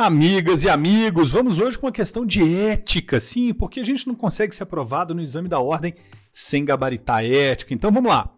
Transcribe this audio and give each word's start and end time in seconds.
Amigas 0.00 0.64
e 0.64 0.68
amigos, 0.70 1.30
vamos 1.30 1.58
hoje 1.58 1.78
com 1.78 1.84
uma 1.84 1.92
questão 1.92 2.24
de 2.24 2.42
ética, 2.42 3.20
sim, 3.20 3.52
porque 3.52 3.80
a 3.80 3.84
gente 3.84 4.06
não 4.06 4.14
consegue 4.14 4.56
ser 4.56 4.62
aprovado 4.62 5.14
no 5.14 5.20
exame 5.20 5.46
da 5.46 5.60
ordem 5.60 5.94
sem 6.32 6.64
gabaritar 6.64 7.22
ética. 7.22 7.74
Então 7.74 7.92
vamos 7.92 8.10
lá. 8.10 8.32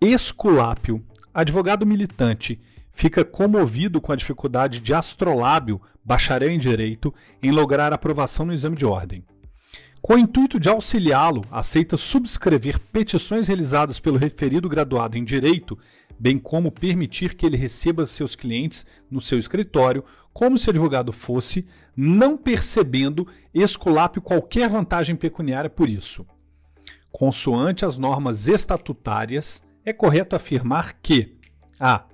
Esculápio, 0.00 1.04
advogado 1.34 1.84
militante, 1.84 2.58
fica 2.90 3.26
comovido 3.26 4.00
com 4.00 4.10
a 4.10 4.16
dificuldade 4.16 4.80
de 4.80 4.94
astrolábio, 4.94 5.82
bacharel 6.02 6.48
em 6.48 6.58
direito, 6.58 7.12
em 7.42 7.50
lograr 7.50 7.92
aprovação 7.92 8.46
no 8.46 8.54
exame 8.54 8.74
de 8.74 8.86
ordem. 8.86 9.22
Com 10.00 10.14
o 10.14 10.18
intuito 10.18 10.58
de 10.58 10.70
auxiliá-lo, 10.70 11.44
aceita 11.50 11.98
subscrever 11.98 12.80
petições 12.90 13.48
realizadas 13.48 14.00
pelo 14.00 14.16
referido 14.16 14.66
graduado 14.66 15.18
em 15.18 15.24
direito 15.24 15.78
bem 16.24 16.38
como 16.38 16.72
permitir 16.72 17.34
que 17.34 17.44
ele 17.44 17.54
receba 17.54 18.06
seus 18.06 18.34
clientes 18.34 18.86
no 19.10 19.20
seu 19.20 19.38
escritório, 19.38 20.02
como 20.32 20.56
se 20.56 20.70
advogado 20.70 21.12
fosse, 21.12 21.66
não 21.94 22.38
percebendo 22.38 23.28
esculápio 23.52 24.22
qualquer 24.22 24.66
vantagem 24.70 25.16
pecuniária 25.16 25.68
por 25.68 25.86
isso. 25.86 26.26
Consoante 27.12 27.84
as 27.84 27.98
normas 27.98 28.48
estatutárias, 28.48 29.62
é 29.84 29.92
correto 29.92 30.34
afirmar 30.34 30.94
que 31.02 31.36
a. 31.78 32.06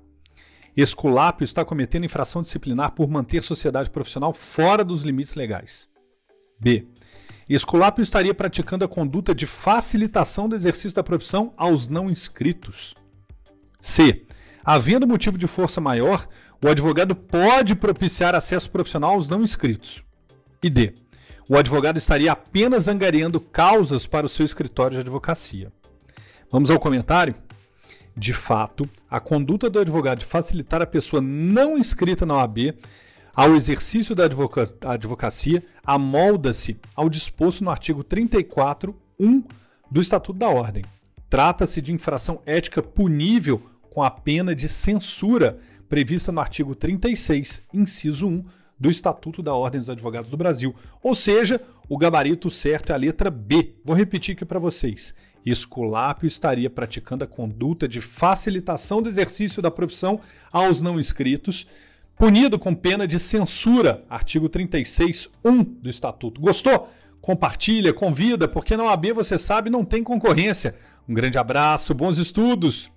Esculápio 0.77 1.45
está 1.45 1.65
cometendo 1.65 2.05
infração 2.05 2.43
disciplinar 2.43 2.91
por 2.91 3.09
manter 3.09 3.45
sociedade 3.45 3.91
profissional 3.91 4.33
fora 4.33 4.83
dos 4.83 5.03
limites 5.05 5.37
legais. 5.37 5.89
B. 6.59 6.85
Esculápio 7.49 8.03
estaria 8.03 8.35
praticando 8.35 8.85
a 8.85 8.89
conduta 8.89 9.33
de 9.33 9.47
facilitação 9.47 10.49
do 10.49 10.57
exercício 10.57 10.97
da 10.97 11.05
profissão 11.05 11.55
aos 11.57 11.89
não 11.89 12.11
inscritos. 12.11 12.97
C. 13.81 14.25
Havendo 14.65 15.07
motivo 15.07 15.39
de 15.39 15.47
força 15.47 15.81
maior, 15.81 16.29
o 16.63 16.69
advogado 16.69 17.15
pode 17.15 17.75
propiciar 17.75 18.35
acesso 18.35 18.71
profissional 18.71 19.13
aos 19.13 19.29
não 19.29 19.43
inscritos. 19.43 20.05
E 20.63 20.69
D. 20.69 20.95
O 21.49 21.57
advogado 21.57 21.97
estaria 21.97 22.31
apenas 22.31 22.87
angariando 22.87 23.41
causas 23.41 24.07
para 24.07 24.27
o 24.27 24.29
seu 24.29 24.45
escritório 24.45 24.95
de 24.95 25.01
advocacia. 25.01 25.73
Vamos 26.51 26.71
ao 26.71 26.79
comentário? 26.79 27.35
De 28.17 28.33
fato, 28.33 28.89
a 29.09 29.19
conduta 29.19 29.71
do 29.71 29.79
advogado 29.79 30.19
de 30.19 30.27
facilitar 30.27 30.83
a 30.83 30.87
pessoa 30.87 31.23
não 31.23 31.79
inscrita 31.79 32.27
na 32.27 32.35
OAB 32.35 32.75
ao 33.35 33.55
exercício 33.55 34.15
da 34.15 34.25
advoca 34.25 34.65
advocacia 34.85 35.65
amolda-se 35.85 36.77
ao 36.95 37.09
disposto 37.09 37.65
no 37.65 37.71
artigo 37.71 38.05
34.1 38.05 39.45
do 39.91 40.01
Estatuto 40.01 40.39
da 40.39 40.49
Ordem. 40.49 40.85
Trata-se 41.29 41.81
de 41.81 41.93
infração 41.93 42.43
ética 42.45 42.83
punível 42.83 43.63
com 43.91 44.03
a 44.03 44.11
pena 44.11 44.55
de 44.55 44.69
censura 44.69 45.59
prevista 45.89 46.31
no 46.33 46.41
artigo 46.41 46.75
36, 46.75 47.63
inciso 47.75 48.27
1 48.27 48.45
do 48.79 48.89
Estatuto 48.89 49.43
da 49.43 49.53
Ordem 49.53 49.81
dos 49.81 49.91
Advogados 49.91 50.31
do 50.31 50.37
Brasil. 50.37 50.75
Ou 51.03 51.15
seja, 51.15 51.61
o 51.89 51.99
gabarito 51.99 52.49
certo 52.49 52.91
é 52.91 52.95
a 52.95 52.99
letra 52.99 53.31
B. 53.31 53.75
Vou 53.85 53.95
repetir 53.95 54.35
aqui 54.35 54.45
para 54.45 54.59
vocês. 54.59 55.15
Esculápio 55.45 56.27
estaria 56.27 56.71
praticando 56.71 57.25
a 57.25 57.27
conduta 57.27 57.87
de 57.87 58.01
facilitação 58.01 59.03
do 59.03 59.09
exercício 59.09 59.61
da 59.61 59.71
profissão 59.71 60.21
aos 60.51 60.81
não 60.81 60.99
inscritos, 60.99 61.67
punido 62.17 62.59
com 62.59 62.75
pena 62.75 63.07
de 63.07 63.19
censura, 63.19 64.05
artigo 64.09 64.49
36, 64.49 65.29
1 65.45 65.63
do 65.63 65.89
Estatuto. 65.91 66.41
Gostou? 66.41 66.89
compartilha, 67.21 67.93
convida, 67.93 68.49
porque 68.49 68.77
na 68.77 68.85
OAB 68.85 69.13
você 69.13 69.39
sabe 69.39 69.71
não 69.71 69.85
tem 69.85 70.03
concorrência. 70.03 70.75
Um 71.09 71.15
grande 71.15 71.39
abraço, 71.39 71.95
bons 71.95 72.19
estudos! 72.19 72.91